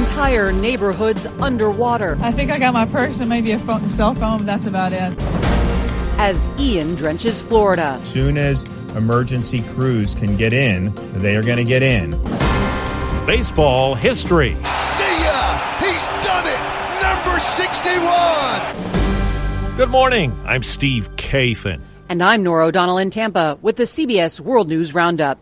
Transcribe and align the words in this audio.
Entire 0.00 0.50
neighborhoods 0.50 1.26
underwater 1.40 2.16
I 2.22 2.32
think 2.32 2.50
I 2.50 2.58
got 2.58 2.72
my 2.72 2.86
purse 2.86 3.20
and 3.20 3.28
maybe 3.28 3.52
a 3.52 3.58
phone, 3.58 3.88
cell 3.90 4.14
phone. 4.14 4.46
That's 4.46 4.64
about 4.64 4.92
it. 4.92 5.14
as 6.18 6.48
Ian 6.58 6.94
drenches 6.94 7.38
Florida. 7.40 8.00
soon 8.02 8.38
as 8.38 8.64
emergency 8.96 9.60
crews 9.74 10.14
can 10.14 10.36
get 10.38 10.54
in, 10.54 10.92
they 11.20 11.36
are 11.36 11.42
going 11.42 11.58
to 11.58 11.64
get 11.64 11.82
in. 11.82 12.12
Baseball 13.26 13.94
history. 13.94 14.50
See 14.50 15.22
ya! 15.22 15.58
He's 15.78 16.02
done 16.24 16.46
it! 16.46 16.58
Number 17.02 17.38
61! 17.38 19.76
Good 19.76 19.90
morning. 19.90 20.32
I'm 20.46 20.62
Steve 20.62 21.14
Kathan. 21.16 21.82
And 22.08 22.22
I'm 22.22 22.42
Norah 22.42 22.66
O'Donnell 22.68 22.96
in 22.98 23.10
Tampa 23.10 23.58
with 23.60 23.76
the 23.76 23.84
CBS 23.84 24.40
World 24.40 24.66
News 24.68 24.94
Roundup. 24.94 25.38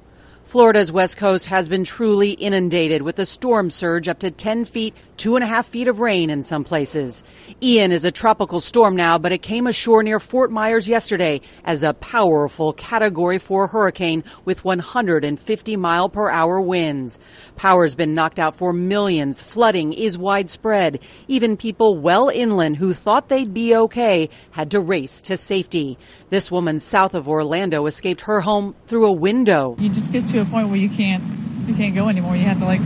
Florida's 0.48 0.90
west 0.90 1.18
coast 1.18 1.44
has 1.44 1.68
been 1.68 1.84
truly 1.84 2.30
inundated 2.30 3.02
with 3.02 3.18
a 3.18 3.26
storm 3.26 3.68
surge 3.68 4.08
up 4.08 4.20
to 4.20 4.30
10 4.30 4.64
feet, 4.64 4.94
two 5.18 5.34
and 5.34 5.42
a 5.42 5.46
half 5.46 5.66
feet 5.66 5.88
of 5.88 5.98
rain 5.98 6.30
in 6.30 6.42
some 6.42 6.64
places. 6.64 7.22
Ian 7.60 7.90
is 7.90 8.04
a 8.04 8.12
tropical 8.12 8.60
storm 8.60 8.94
now, 8.94 9.18
but 9.18 9.32
it 9.32 9.42
came 9.42 9.66
ashore 9.66 10.02
near 10.02 10.20
Fort 10.20 10.50
Myers 10.50 10.88
yesterday 10.88 11.40
as 11.64 11.82
a 11.82 11.92
powerful 11.92 12.72
category 12.72 13.38
4 13.38 13.66
hurricane 13.66 14.22
with 14.44 14.64
150 14.64 15.76
mile 15.76 16.08
per 16.08 16.30
hour 16.30 16.60
winds. 16.60 17.18
Power's 17.56 17.96
been 17.96 18.14
knocked 18.14 18.38
out 18.38 18.54
for 18.54 18.72
millions. 18.72 19.42
Flooding 19.42 19.92
is 19.92 20.16
widespread. 20.16 21.00
Even 21.26 21.56
people 21.56 21.98
well 21.98 22.28
inland 22.28 22.76
who 22.76 22.94
thought 22.94 23.28
they'd 23.28 23.52
be 23.52 23.74
okay 23.74 24.30
had 24.52 24.70
to 24.70 24.80
race 24.80 25.20
to 25.22 25.36
safety. 25.36 25.98
This 26.30 26.50
woman 26.50 26.78
south 26.78 27.14
of 27.14 27.28
Orlando 27.28 27.86
escaped 27.86 28.22
her 28.22 28.40
home 28.40 28.76
through 28.86 29.06
a 29.06 29.12
window. 29.12 29.74
You 29.78 29.88
just 29.88 30.12
get 30.12 30.28
to 30.28 30.40
a 30.40 30.44
point 30.44 30.68
where 30.68 30.78
you 30.78 30.88
can't 30.88 31.24
you 31.68 31.74
can't 31.74 31.94
go 31.94 32.08
anymore. 32.08 32.36
You 32.36 32.44
have 32.44 32.60
to 32.60 32.64
like 32.64 32.80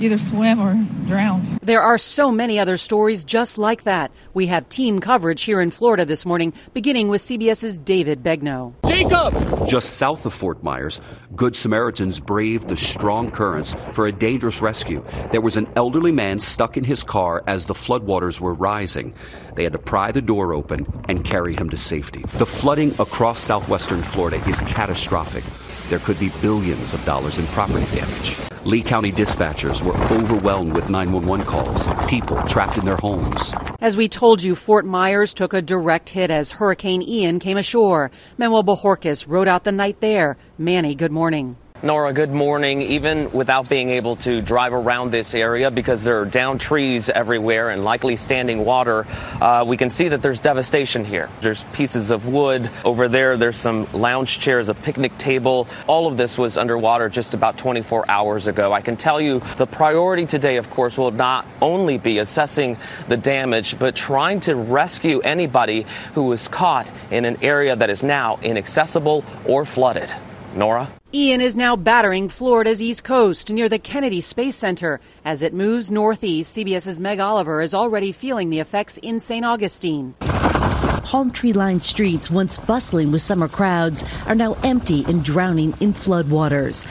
either 0.00 0.18
swim 0.18 0.60
or 0.60 0.74
drown. 1.06 1.58
There 1.62 1.82
are 1.82 1.98
so 1.98 2.30
many 2.30 2.58
other 2.58 2.76
stories 2.76 3.24
just 3.24 3.58
like 3.58 3.82
that. 3.82 4.10
We 4.34 4.46
have 4.46 4.68
team 4.68 5.00
coverage 5.00 5.42
here 5.42 5.60
in 5.60 5.70
Florida 5.70 6.04
this 6.04 6.24
morning, 6.24 6.52
beginning 6.72 7.08
with 7.08 7.20
CBS's 7.22 7.78
David 7.78 8.22
Begnaud. 8.22 8.74
Jacob! 8.86 9.68
Just 9.68 9.96
south 9.96 10.24
of 10.26 10.32
Fort 10.32 10.62
Myers, 10.62 11.00
Good 11.36 11.54
Samaritans 11.54 12.20
braved 12.20 12.68
the 12.68 12.76
strong 12.76 13.30
currents 13.30 13.74
for 13.92 14.06
a 14.06 14.12
dangerous 14.12 14.62
rescue. 14.62 15.04
There 15.30 15.40
was 15.40 15.56
an 15.56 15.68
elderly 15.76 16.12
man 16.12 16.40
stuck 16.40 16.76
in 16.76 16.84
his 16.84 17.02
car 17.02 17.42
as 17.46 17.66
the 17.66 17.74
floodwaters 17.74 18.40
were 18.40 18.54
rising. 18.54 19.14
They 19.54 19.64
had 19.64 19.72
to 19.72 19.78
pry 19.78 20.12
the 20.12 20.22
door 20.22 20.54
open 20.54 20.86
and 21.08 21.24
carry 21.24 21.54
him 21.54 21.70
to 21.70 21.76
safety. 21.76 22.22
The 22.34 22.46
flooding 22.46 22.90
across 22.98 23.40
southwestern 23.40 24.02
Florida 24.02 24.42
is 24.48 24.60
catastrophic. 24.62 25.44
There 25.90 25.98
could 25.98 26.18
be 26.18 26.30
billions 26.40 26.94
of 26.94 27.04
dollars 27.04 27.38
in 27.38 27.46
property 27.48 27.86
damage. 27.94 28.36
Lee 28.68 28.82
County 28.82 29.10
dispatchers 29.10 29.80
were 29.80 29.96
overwhelmed 30.14 30.74
with 30.74 30.90
911 30.90 31.46
calls, 31.46 31.86
people 32.06 32.36
trapped 32.42 32.76
in 32.76 32.84
their 32.84 32.98
homes. 32.98 33.54
As 33.80 33.96
we 33.96 34.10
told 34.10 34.42
you, 34.42 34.54
Fort 34.54 34.84
Myers 34.84 35.32
took 35.32 35.54
a 35.54 35.62
direct 35.62 36.10
hit 36.10 36.30
as 36.30 36.50
Hurricane 36.50 37.00
Ian 37.00 37.38
came 37.38 37.56
ashore. 37.56 38.10
Manuel 38.36 38.62
Bojorquez 38.62 39.26
rode 39.26 39.48
out 39.48 39.64
the 39.64 39.72
night 39.72 40.00
there. 40.00 40.36
Manny, 40.58 40.94
good 40.94 41.12
morning. 41.12 41.56
Norah, 41.80 42.12
good 42.12 42.32
morning. 42.32 42.82
Even 42.82 43.30
without 43.30 43.68
being 43.68 43.90
able 43.90 44.16
to 44.16 44.42
drive 44.42 44.72
around 44.72 45.12
this 45.12 45.32
area 45.32 45.70
because 45.70 46.02
there 46.02 46.20
are 46.20 46.24
down 46.24 46.58
trees 46.58 47.08
everywhere 47.08 47.70
and 47.70 47.84
likely 47.84 48.16
standing 48.16 48.64
water, 48.64 49.06
uh, 49.40 49.64
we 49.64 49.76
can 49.76 49.88
see 49.88 50.08
that 50.08 50.20
there's 50.20 50.40
devastation 50.40 51.04
here. 51.04 51.30
There's 51.40 51.62
pieces 51.74 52.10
of 52.10 52.26
wood 52.26 52.68
over 52.84 53.06
there. 53.06 53.36
There's 53.36 53.56
some 53.56 53.86
lounge 53.92 54.40
chairs, 54.40 54.68
a 54.68 54.74
picnic 54.74 55.16
table. 55.18 55.68
All 55.86 56.08
of 56.08 56.16
this 56.16 56.36
was 56.36 56.56
underwater 56.56 57.08
just 57.08 57.32
about 57.32 57.58
24 57.58 58.10
hours 58.10 58.48
ago. 58.48 58.72
I 58.72 58.80
can 58.80 58.96
tell 58.96 59.20
you 59.20 59.40
the 59.56 59.66
priority 59.66 60.26
today, 60.26 60.56
of 60.56 60.68
course, 60.70 60.98
will 60.98 61.12
not 61.12 61.46
only 61.62 61.96
be 61.96 62.18
assessing 62.18 62.76
the 63.06 63.16
damage, 63.16 63.78
but 63.78 63.94
trying 63.94 64.40
to 64.40 64.56
rescue 64.56 65.20
anybody 65.20 65.86
who 66.14 66.24
was 66.24 66.48
caught 66.48 66.88
in 67.12 67.24
an 67.24 67.36
area 67.40 67.76
that 67.76 67.88
is 67.88 68.02
now 68.02 68.40
inaccessible 68.42 69.24
or 69.46 69.64
flooded. 69.64 70.10
Norah? 70.54 70.88
Ian 71.12 71.40
is 71.40 71.56
now 71.56 71.76
battering 71.76 72.28
Florida's 72.28 72.82
east 72.82 73.04
coast 73.04 73.50
near 73.50 73.68
the 73.68 73.78
Kennedy 73.78 74.20
Space 74.20 74.56
Center. 74.56 75.00
As 75.24 75.42
it 75.42 75.54
moves 75.54 75.90
northeast, 75.90 76.56
CBS's 76.56 77.00
Meg 77.00 77.20
Oliver 77.20 77.60
is 77.60 77.74
already 77.74 78.12
feeling 78.12 78.50
the 78.50 78.60
effects 78.60 78.98
in 78.98 79.20
St. 79.20 79.44
Augustine. 79.44 80.14
Palm 81.08 81.30
tree 81.30 81.54
lined 81.54 81.82
streets, 81.82 82.30
once 82.30 82.58
bustling 82.58 83.10
with 83.10 83.22
summer 83.22 83.48
crowds, 83.48 84.04
are 84.26 84.34
now 84.34 84.58
empty 84.62 85.06
and 85.06 85.24
drowning 85.24 85.72
in 85.80 85.94
floodwaters. 85.94 86.84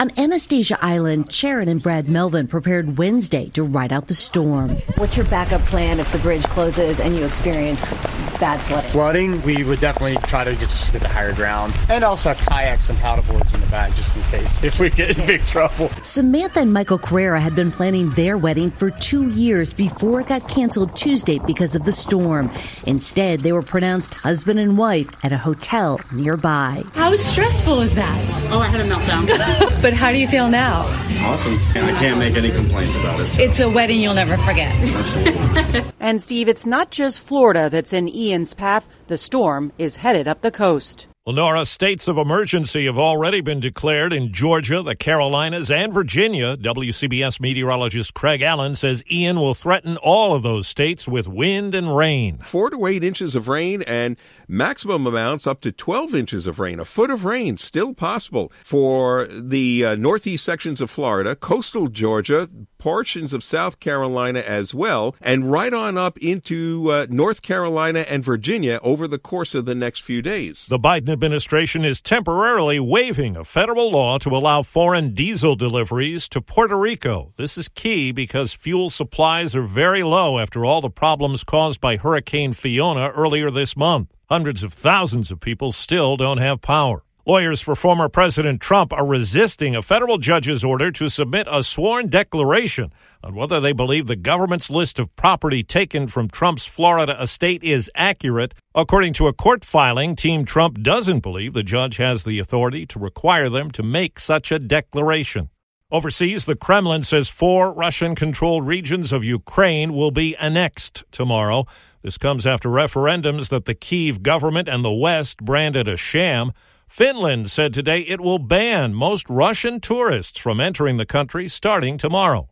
On 0.00 0.10
Anastasia 0.18 0.76
Island, 0.84 1.30
Sharon 1.30 1.68
and 1.68 1.80
Brad 1.80 2.08
Melvin 2.08 2.48
prepared 2.48 2.98
Wednesday 2.98 3.50
to 3.50 3.62
ride 3.62 3.92
out 3.92 4.08
the 4.08 4.14
storm. 4.14 4.78
What's 4.96 5.16
your 5.16 5.26
backup 5.26 5.60
plan 5.66 6.00
if 6.00 6.10
the 6.10 6.18
bridge 6.18 6.42
closes 6.46 6.98
and 6.98 7.16
you 7.16 7.24
experience 7.24 7.92
bad 8.40 8.58
flooding? 8.62 8.90
flooding, 8.90 9.42
we 9.42 9.62
would 9.62 9.78
definitely 9.78 10.16
try 10.26 10.42
to 10.42 10.56
get 10.56 10.62
just 10.62 10.92
get 10.92 11.02
to 11.02 11.08
higher 11.08 11.32
ground, 11.32 11.72
and 11.88 12.02
also 12.02 12.30
have 12.30 12.44
kayaks 12.48 12.90
and 12.90 12.98
paddleboards 12.98 13.54
in 13.54 13.60
the 13.60 13.66
back 13.68 13.94
just 13.94 14.16
in 14.16 14.22
case 14.24 14.60
if 14.64 14.80
we 14.80 14.90
get 14.90 15.16
in 15.16 15.24
big 15.24 15.40
trouble. 15.42 15.88
Samantha 16.02 16.58
and 16.58 16.72
Michael 16.72 16.98
Carrera 16.98 17.40
had 17.40 17.54
been 17.54 17.70
planning 17.70 18.10
their 18.10 18.36
wedding 18.36 18.72
for 18.72 18.90
two 18.90 19.28
years 19.28 19.72
before 19.72 20.20
it 20.20 20.26
got 20.26 20.48
canceled 20.48 20.96
Tuesday 20.96 21.38
because 21.46 21.76
of 21.76 21.84
the 21.84 21.92
storm. 21.92 22.50
Instead, 22.88 23.38
they 23.42 23.51
were 23.52 23.62
pronounced 23.62 24.14
husband 24.14 24.58
and 24.58 24.76
wife 24.78 25.08
at 25.22 25.32
a 25.32 25.38
hotel 25.38 26.00
nearby. 26.12 26.84
How 26.94 27.14
stressful 27.16 27.80
is 27.80 27.94
that? 27.94 28.50
Oh, 28.52 28.58
I 28.58 28.68
had 28.68 28.80
a 28.80 28.84
meltdown. 28.88 29.26
but 29.82 29.92
how 29.92 30.10
do 30.10 30.18
you 30.18 30.26
feel 30.28 30.48
now? 30.48 30.82
Awesome. 31.26 31.54
I 31.74 31.92
can't 31.98 32.18
make 32.18 32.34
any 32.34 32.50
complaints 32.50 32.94
about 32.96 33.20
it. 33.20 33.30
so- 33.32 33.42
It's 33.42 33.60
a 33.60 33.68
wedding 33.70 34.00
you'll 34.00 34.14
never 34.14 34.36
forget. 34.38 34.72
Absolutely. 34.72 35.82
And 36.00 36.20
Steve, 36.20 36.48
it's 36.48 36.66
not 36.66 36.90
just 36.90 37.20
Florida 37.20 37.70
that's 37.70 37.92
in 37.92 38.08
Ian's 38.08 38.54
path. 38.54 38.88
The 39.06 39.16
storm 39.16 39.72
is 39.78 39.96
headed 39.96 40.26
up 40.26 40.40
the 40.40 40.50
coast. 40.50 41.06
Well, 41.24 41.36
Norah, 41.36 41.66
states 41.66 42.08
of 42.08 42.18
emergency 42.18 42.86
have 42.86 42.98
already 42.98 43.40
been 43.40 43.60
declared 43.60 44.12
in 44.12 44.32
Georgia, 44.32 44.82
the 44.82 44.96
Carolinas, 44.96 45.70
and 45.70 45.94
Virginia. 45.94 46.56
WCBS 46.56 47.38
meteorologist 47.38 48.12
Craig 48.12 48.42
Allen 48.42 48.74
says 48.74 49.04
Ian 49.08 49.38
will 49.38 49.54
threaten 49.54 49.96
all 49.98 50.34
of 50.34 50.42
those 50.42 50.66
states 50.66 51.06
with 51.06 51.28
wind 51.28 51.76
and 51.76 51.96
rain. 51.96 52.38
four 52.38 52.70
to 52.70 52.86
eight 52.86 53.04
inches 53.04 53.36
of 53.36 53.46
rain 53.46 53.82
and 53.82 54.18
maximum 54.52 55.06
amounts 55.06 55.46
up 55.46 55.60
to 55.62 55.72
12 55.72 56.14
inches 56.14 56.46
of 56.46 56.58
rain. 56.58 56.78
A 56.78 56.84
foot 56.84 57.10
of 57.10 57.24
rain 57.24 57.56
still 57.56 57.94
possible 57.94 58.52
for 58.62 59.26
the 59.26 59.84
uh, 59.84 59.94
northeast 59.94 60.44
sections 60.44 60.80
of 60.80 60.90
Florida, 60.90 61.34
coastal 61.34 61.88
Georgia, 61.88 62.48
portions 62.76 63.32
of 63.32 63.42
South 63.42 63.80
Carolina 63.80 64.40
as 64.40 64.74
well, 64.74 65.16
and 65.20 65.50
right 65.50 65.72
on 65.72 65.96
up 65.96 66.18
into 66.18 66.90
uh, 66.90 67.06
North 67.08 67.40
Carolina 67.40 68.00
and 68.08 68.24
Virginia 68.24 68.78
over 68.82 69.08
the 69.08 69.18
course 69.18 69.54
of 69.54 69.64
the 69.64 69.74
next 69.74 70.00
few 70.00 70.20
days. 70.20 70.66
The 70.68 70.78
Biden 70.78 71.08
administration 71.08 71.84
is 71.84 72.02
temporarily 72.02 72.78
waiving 72.78 73.36
a 73.36 73.44
federal 73.44 73.90
law 73.90 74.18
to 74.18 74.30
allow 74.30 74.62
foreign 74.62 75.14
diesel 75.14 75.56
deliveries 75.56 76.28
to 76.30 76.42
Puerto 76.42 76.76
Rico. 76.76 77.32
This 77.36 77.56
is 77.56 77.68
key 77.68 78.12
because 78.12 78.52
fuel 78.52 78.90
supplies 78.90 79.56
are 79.56 79.62
very 79.62 80.02
low 80.02 80.38
after 80.38 80.64
all 80.64 80.80
the 80.80 80.90
problems 80.90 81.44
caused 81.44 81.80
by 81.80 81.96
Hurricane 81.96 82.52
Fiona 82.52 83.10
earlier 83.10 83.50
this 83.50 83.76
month. 83.76 84.08
Hundreds 84.32 84.64
of 84.64 84.72
thousands 84.72 85.30
of 85.30 85.40
people 85.40 85.72
still 85.72 86.16
don't 86.16 86.38
have 86.38 86.62
power. 86.62 87.04
Lawyers 87.26 87.60
for 87.60 87.76
former 87.76 88.08
President 88.08 88.62
Trump 88.62 88.90
are 88.90 89.04
resisting 89.04 89.76
a 89.76 89.82
federal 89.82 90.16
judge's 90.16 90.64
order 90.64 90.90
to 90.90 91.10
submit 91.10 91.46
a 91.50 91.62
sworn 91.62 92.08
declaration 92.08 92.94
on 93.22 93.34
whether 93.34 93.60
they 93.60 93.74
believe 93.74 94.06
the 94.06 94.16
government's 94.16 94.70
list 94.70 94.98
of 94.98 95.14
property 95.16 95.62
taken 95.62 96.08
from 96.08 96.30
Trump's 96.30 96.64
Florida 96.64 97.14
estate 97.20 97.62
is 97.62 97.90
accurate. 97.94 98.54
According 98.74 99.12
to 99.12 99.26
a 99.26 99.34
court 99.34 99.66
filing, 99.66 100.16
Team 100.16 100.46
Trump 100.46 100.80
doesn't 100.80 101.20
believe 101.20 101.52
the 101.52 101.62
judge 101.62 101.98
has 101.98 102.24
the 102.24 102.38
authority 102.38 102.86
to 102.86 102.98
require 102.98 103.50
them 103.50 103.70
to 103.72 103.82
make 103.82 104.18
such 104.18 104.50
a 104.50 104.58
declaration. 104.58 105.50
Overseas, 105.90 106.46
the 106.46 106.56
Kremlin 106.56 107.02
says 107.02 107.28
four 107.28 107.70
Russian 107.70 108.14
controlled 108.14 108.66
regions 108.66 109.12
of 109.12 109.24
Ukraine 109.24 109.92
will 109.92 110.10
be 110.10 110.34
annexed 110.36 111.04
tomorrow. 111.10 111.66
This 112.02 112.18
comes 112.18 112.46
after 112.46 112.68
referendums 112.68 113.48
that 113.50 113.64
the 113.64 113.74
Kiev 113.74 114.22
government 114.22 114.68
and 114.68 114.84
the 114.84 114.92
West 114.92 115.38
branded 115.38 115.86
a 115.86 115.96
sham. 115.96 116.52
Finland 116.88 117.50
said 117.50 117.72
today 117.72 118.00
it 118.00 118.20
will 118.20 118.40
ban 118.40 118.92
most 118.92 119.30
Russian 119.30 119.80
tourists 119.80 120.38
from 120.38 120.60
entering 120.60 120.96
the 120.96 121.06
country 121.06 121.46
starting 121.46 121.96
tomorrow. 121.96 122.48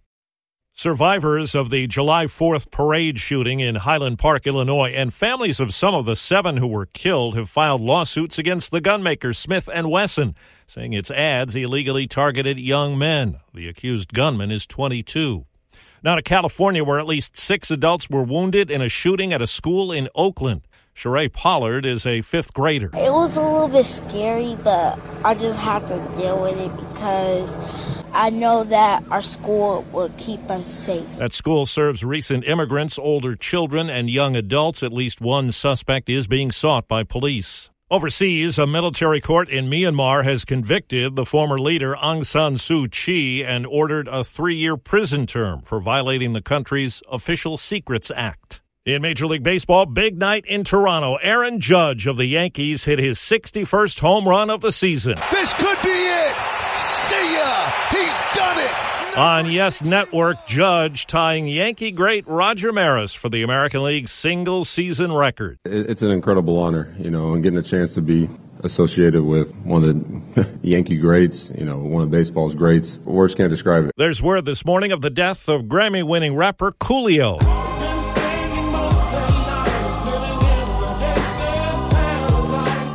Survivors 0.72 1.54
of 1.56 1.68
the 1.70 1.88
July 1.88 2.26
4th 2.26 2.70
parade 2.70 3.18
shooting 3.18 3.58
in 3.58 3.74
Highland 3.74 4.20
Park, 4.20 4.46
Illinois, 4.46 4.90
and 4.90 5.12
families 5.12 5.58
of 5.58 5.74
some 5.74 5.94
of 5.94 6.06
the 6.06 6.14
seven 6.14 6.56
who 6.56 6.68
were 6.68 6.86
killed 6.86 7.34
have 7.34 7.50
filed 7.50 7.80
lawsuits 7.80 8.38
against 8.38 8.70
the 8.70 8.80
gunmaker 8.80 9.34
Smith 9.34 9.68
and 9.74 9.90
Wesson, 9.90 10.36
saying 10.66 10.92
its 10.92 11.10
ads 11.10 11.56
illegally 11.56 12.06
targeted 12.06 12.58
young 12.58 12.96
men. 12.96 13.40
The 13.52 13.68
accused 13.68 14.14
gunman 14.14 14.52
is 14.52 14.66
22. 14.66 15.44
Now 16.02 16.14
to 16.14 16.22
California, 16.22 16.82
where 16.82 16.98
at 16.98 17.04
least 17.04 17.36
six 17.36 17.70
adults 17.70 18.08
were 18.08 18.22
wounded 18.22 18.70
in 18.70 18.80
a 18.80 18.88
shooting 18.88 19.34
at 19.34 19.42
a 19.42 19.46
school 19.46 19.92
in 19.92 20.08
Oakland. 20.14 20.62
Sheree 20.96 21.30
Pollard 21.30 21.84
is 21.84 22.06
a 22.06 22.22
fifth 22.22 22.54
grader. 22.54 22.86
It 22.94 23.12
was 23.12 23.36
a 23.36 23.42
little 23.42 23.68
bit 23.68 23.84
scary, 23.84 24.56
but 24.64 24.98
I 25.22 25.34
just 25.34 25.58
had 25.58 25.86
to 25.88 25.96
deal 26.16 26.40
with 26.40 26.56
it 26.56 26.74
because 26.88 27.50
I 28.14 28.30
know 28.30 28.64
that 28.64 29.04
our 29.10 29.22
school 29.22 29.84
will 29.92 30.10
keep 30.16 30.40
us 30.50 30.72
safe. 30.72 31.06
That 31.18 31.34
school 31.34 31.66
serves 31.66 32.02
recent 32.02 32.44
immigrants, 32.44 32.98
older 32.98 33.36
children, 33.36 33.90
and 33.90 34.08
young 34.08 34.36
adults. 34.36 34.82
At 34.82 34.94
least 34.94 35.20
one 35.20 35.52
suspect 35.52 36.08
is 36.08 36.26
being 36.26 36.50
sought 36.50 36.88
by 36.88 37.04
police. 37.04 37.68
Overseas, 37.92 38.56
a 38.56 38.68
military 38.68 39.20
court 39.20 39.48
in 39.48 39.68
Myanmar 39.68 40.22
has 40.22 40.44
convicted 40.44 41.16
the 41.16 41.24
former 41.24 41.58
leader 41.58 41.96
Aung 42.00 42.24
San 42.24 42.54
Suu 42.54 42.88
Kyi 42.88 43.44
and 43.44 43.66
ordered 43.66 44.06
a 44.06 44.22
three 44.22 44.54
year 44.54 44.76
prison 44.76 45.26
term 45.26 45.62
for 45.62 45.80
violating 45.80 46.32
the 46.32 46.40
country's 46.40 47.02
Official 47.10 47.56
Secrets 47.56 48.12
Act. 48.14 48.60
In 48.86 49.02
Major 49.02 49.26
League 49.26 49.42
Baseball, 49.42 49.86
big 49.86 50.16
night 50.16 50.46
in 50.46 50.62
Toronto. 50.62 51.16
Aaron 51.16 51.58
Judge 51.58 52.06
of 52.06 52.16
the 52.16 52.26
Yankees 52.26 52.84
hit 52.84 53.00
his 53.00 53.18
61st 53.18 53.98
home 53.98 54.28
run 54.28 54.50
of 54.50 54.60
the 54.60 54.70
season. 54.70 55.18
This 55.32 55.52
could 55.54 55.82
be 55.82 55.88
it. 55.88 56.36
See 56.76 57.34
ya. 57.34 57.72
He's 57.90 58.38
done 58.38 58.58
it. 58.58 58.89
On 59.16 59.50
Yes 59.50 59.82
Network, 59.82 60.46
Judge 60.46 61.06
tying 61.06 61.48
Yankee 61.48 61.90
great 61.90 62.26
Roger 62.28 62.72
Maris 62.72 63.12
for 63.12 63.28
the 63.28 63.42
American 63.42 63.82
League's 63.82 64.12
single 64.12 64.64
season 64.64 65.12
record. 65.12 65.58
It's 65.64 66.02
an 66.02 66.12
incredible 66.12 66.56
honor, 66.58 66.94
you 66.96 67.10
know, 67.10 67.34
and 67.34 67.42
getting 67.42 67.58
a 67.58 67.62
chance 67.62 67.94
to 67.94 68.02
be 68.02 68.28
associated 68.62 69.24
with 69.24 69.54
one 69.64 69.82
of 69.82 70.34
the 70.34 70.48
Yankee 70.62 70.96
greats, 70.96 71.50
you 71.58 71.64
know, 71.64 71.78
one 71.78 72.02
of 72.02 72.10
baseball's 72.10 72.54
greats. 72.54 72.98
Words 73.00 73.34
can't 73.34 73.50
describe 73.50 73.86
it. 73.86 73.92
There's 73.96 74.22
word 74.22 74.44
this 74.44 74.64
morning 74.64 74.92
of 74.92 75.00
the 75.00 75.10
death 75.10 75.48
of 75.48 75.62
Grammy 75.62 76.06
winning 76.06 76.36
rapper 76.36 76.70
Coolio. 76.72 77.59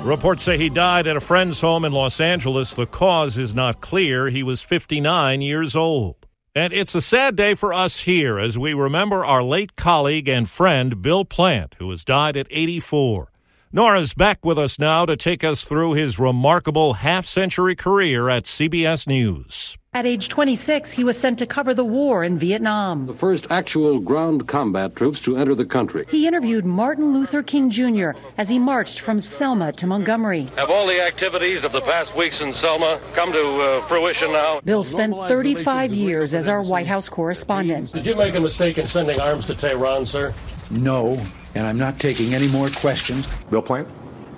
Reports 0.05 0.43
say 0.43 0.59
he 0.59 0.69
died 0.69 1.07
at 1.07 1.17
a 1.17 1.19
friend's 1.19 1.61
home 1.61 1.83
in 1.83 1.91
Los 1.91 2.21
Angeles. 2.21 2.75
The 2.75 2.85
cause 2.85 3.39
is 3.39 3.55
not 3.55 3.81
clear. 3.81 4.29
He 4.29 4.43
was 4.43 4.61
59 4.61 5.41
years 5.41 5.75
old. 5.75 6.27
And 6.53 6.71
it's 6.71 6.93
a 6.93 7.01
sad 7.01 7.35
day 7.35 7.55
for 7.55 7.73
us 7.73 8.01
here 8.01 8.37
as 8.37 8.55
we 8.55 8.75
remember 8.75 9.25
our 9.25 9.41
late 9.41 9.75
colleague 9.75 10.29
and 10.29 10.47
friend 10.47 11.01
Bill 11.01 11.25
Plante, 11.25 11.75
who 11.79 11.89
has 11.89 12.05
died 12.05 12.37
at 12.37 12.45
84. 12.51 13.31
Norah's 13.73 14.13
back 14.13 14.45
with 14.45 14.59
us 14.59 14.77
now 14.77 15.07
to 15.07 15.17
take 15.17 15.43
us 15.43 15.63
through 15.63 15.93
his 15.93 16.19
remarkable 16.19 16.93
half 16.93 17.25
century 17.25 17.75
career 17.75 18.29
at 18.29 18.43
CBS 18.43 19.07
News. 19.07 19.75
At 19.95 20.05
age 20.05 20.27
26, 20.27 20.91
he 20.91 21.05
was 21.05 21.17
sent 21.17 21.39
to 21.39 21.45
cover 21.45 21.73
the 21.73 21.85
war 21.85 22.21
in 22.25 22.37
Vietnam. 22.37 23.05
The 23.05 23.13
first 23.13 23.47
actual 23.49 24.01
ground 24.01 24.45
combat 24.45 24.93
troops 24.93 25.21
to 25.21 25.37
enter 25.37 25.55
the 25.55 25.63
country. 25.63 26.05
He 26.09 26.27
interviewed 26.27 26.65
Martin 26.65 27.13
Luther 27.13 27.41
King 27.41 27.69
Jr. 27.69 28.09
as 28.37 28.49
he 28.49 28.59
marched 28.59 28.99
from 28.99 29.21
Selma 29.21 29.71
to 29.71 29.87
Montgomery. 29.87 30.51
Have 30.57 30.69
all 30.69 30.85
the 30.85 31.01
activities 31.01 31.63
of 31.63 31.71
the 31.71 31.79
past 31.79 32.13
weeks 32.13 32.41
in 32.41 32.51
Selma 32.55 32.99
come 33.15 33.31
to 33.31 33.39
uh, 33.39 33.87
fruition 33.87 34.33
now? 34.33 34.59
Bill 34.65 34.83
spent 34.83 35.15
35 35.15 35.93
years 35.93 36.33
as 36.33 36.49
our 36.49 36.61
White 36.61 36.87
House 36.87 37.07
correspondent. 37.07 37.93
Did 37.93 38.05
you 38.05 38.17
make 38.17 38.35
a 38.35 38.41
mistake 38.41 38.77
in 38.77 38.85
sending 38.85 39.17
arms 39.21 39.45
to 39.45 39.55
Tehran, 39.55 40.05
sir? 40.05 40.33
No, 40.71 41.23
and 41.55 41.65
I'm 41.65 41.77
not 41.77 42.01
taking 42.01 42.33
any 42.33 42.49
more 42.49 42.67
questions. 42.67 43.25
Bill 43.49 43.61
Plante? 43.61 43.89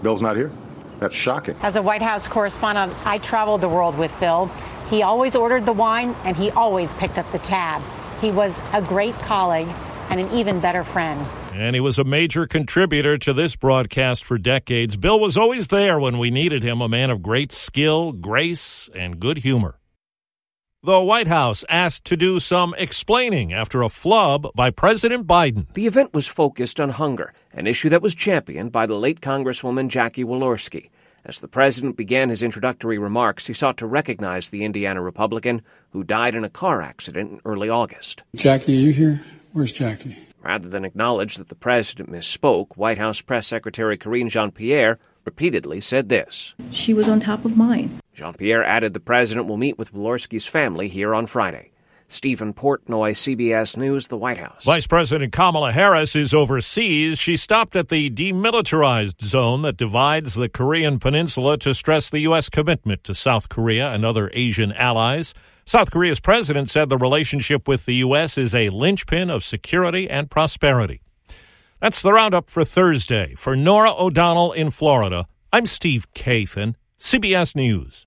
Bill's 0.04 0.22
not 0.22 0.36
here? 0.36 0.52
That's 1.00 1.16
shocking. 1.16 1.56
As 1.62 1.76
a 1.76 1.82
White 1.82 2.04
House 2.04 2.28
correspondent, 2.28 2.94
I 3.08 3.18
traveled 3.18 3.62
the 3.62 3.70
world 3.70 3.98
with 3.98 4.12
Bill. 4.20 4.52
He 4.90 5.04
always 5.04 5.36
ordered 5.36 5.66
the 5.66 5.74
wine 5.74 6.16
and 6.24 6.38
he 6.38 6.50
always 6.52 6.94
picked 6.94 7.18
up 7.18 7.30
the 7.32 7.40
tab. 7.40 7.82
He 8.22 8.32
was 8.32 8.60
a 8.74 8.82
great 8.82 9.16
colleague 9.16 9.68
and 10.10 10.20
an 10.20 10.32
even 10.32 10.60
better 10.60 10.84
friend. 10.84 11.26
And 11.54 11.76
he 11.76 11.80
was 11.80 12.00
a 12.00 12.04
major 12.04 12.46
contributor 12.46 13.18
to 13.18 13.34
this 13.34 13.56
broadcast 13.56 14.24
for 14.24 14.38
decades. 14.38 14.96
Bill 14.96 15.20
was 15.20 15.38
always 15.38 15.68
there 15.68 16.00
when 16.00 16.18
we 16.20 16.32
needed 16.32 16.64
him, 16.64 16.82
a 16.82 16.88
man 16.88 17.10
of 17.10 17.22
great 17.22 17.52
skill, 17.52 18.12
grace, 18.14 18.90
and 18.96 19.20
good 19.20 19.40
humor. 19.40 19.80
The 20.84 21.02
White 21.02 21.28
House 21.28 21.66
asked 21.68 22.06
to 22.06 22.16
do 22.16 22.40
some 22.40 22.74
explaining 22.78 23.52
after 23.52 23.82
a 23.82 23.90
flub 23.90 24.48
by 24.56 24.70
President 24.70 25.28
Biden. 25.28 25.66
The 25.74 25.88
event 25.88 26.14
was 26.14 26.28
focused 26.28 26.80
on 26.80 26.92
hunger, 26.92 27.34
an 27.52 27.68
issue 27.68 27.90
that 27.90 28.02
was 28.02 28.16
championed 28.16 28.72
by 28.72 28.86
the 28.86 28.96
late 28.96 29.20
Congresswoman 29.20 29.90
Jackie 29.90 30.24
Walorski. 30.24 30.90
As 31.28 31.42
the 31.42 31.50
president 31.50 31.98
began 31.98 32.30
his 32.30 32.42
introductory 32.42 32.98
remarks, 32.98 33.48
he 33.48 33.54
sought 33.54 33.76
to 33.78 33.86
recognize 33.86 34.48
the 34.48 34.64
Indiana 34.64 35.02
Republican 35.02 35.62
who 35.90 36.06
died 36.06 36.36
in 36.36 36.46
a 36.46 36.50
car 36.50 36.82
accident 36.82 37.32
in 37.32 37.42
early 37.44 37.68
August. 37.68 38.24
Jackie, 38.34 38.78
are 38.78 38.80
you 38.80 38.94
here? 38.94 39.22
Where's 39.52 39.74
Jackie? 39.74 40.18
Rather 40.42 40.70
than 40.70 40.86
acknowledge 40.86 41.36
that 41.36 41.50
the 41.50 41.56
president 41.56 42.10
misspoke, 42.10 42.78
White 42.78 42.98
House 42.98 43.20
Press 43.20 43.46
Secretary 43.46 43.98
Karine 43.98 44.30
Jean 44.30 44.52
Pierre 44.52 45.00
repeatedly 45.26 45.82
said 45.82 46.08
this. 46.08 46.56
She 46.72 46.94
was 46.94 47.10
on 47.10 47.20
top 47.20 47.44
of 47.44 47.58
mine. 47.58 48.00
Jean 48.14 48.34
Pierre 48.34 48.64
added 48.64 48.94
the 48.94 49.02
president 49.02 49.48
will 49.48 49.58
meet 49.58 49.78
with 49.78 49.94
Walorski's 49.94 50.48
family 50.48 50.88
here 50.88 51.14
on 51.14 51.26
Friday. 51.26 51.72
Steven 52.10 52.54
Portnoy, 52.54 53.12
CBS 53.12 53.76
News, 53.76 54.08
the 54.08 54.18
White 54.18 54.38
House. 54.38 54.64
Vice 54.64 54.88
President 54.88 55.34
Kamala 55.34 55.72
Harris 55.72 56.16
is 56.16 56.34
overseas. 56.34 57.20
She 57.20 57.36
stopped 57.36 57.76
at 57.76 57.90
the 57.90 58.10
demilitarized 58.10 59.22
zone 59.22 59.62
that 59.64 59.78
divides 59.78 60.36
the 60.36 60.50
Korean 60.50 61.00
peninsula 61.00 61.58
to 61.58 61.74
stress 61.74 62.10
the 62.10 62.22
U.S. 62.22 62.50
commitment 62.50 63.04
to 63.04 63.14
South 63.14 63.50
Korea 63.50 63.92
and 63.92 64.06
other 64.06 64.32
Asian 64.34 64.72
allies. 64.74 65.34
South 65.66 65.92
Korea's 65.92 66.22
president 66.22 66.70
said 66.70 66.88
the 66.88 66.98
relationship 66.98 67.68
with 67.68 67.86
the 67.86 67.96
U.S. 67.96 68.38
is 68.38 68.56
a 68.56 68.70
linchpin 68.70 69.30
of 69.30 69.44
security 69.44 70.10
and 70.10 70.32
prosperity. 70.32 71.02
That's 71.82 72.02
the 72.02 72.14
roundup 72.14 72.50
for 72.50 72.64
Thursday. 72.64 73.36
For 73.36 73.56
Norah 73.56 73.94
O'Donnell 73.94 74.54
in 74.54 74.72
Florida, 74.72 75.28
I'm 75.54 75.66
Steve 75.66 76.08
Kathan, 76.14 76.76
CBS 77.00 77.56
News. 77.56 78.07